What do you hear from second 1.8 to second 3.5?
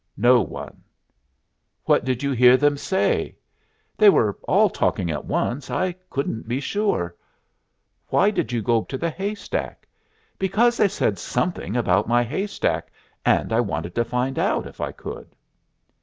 "What did you hear them say?"